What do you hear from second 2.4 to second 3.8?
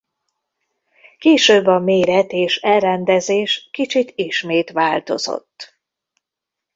elrendezés